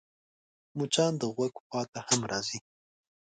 مچان 0.77 1.13
د 1.17 1.23
غوږ 1.35 1.53
خوا 1.65 1.81
ته 1.91 1.99
هم 2.07 2.19
راځي 2.31 2.59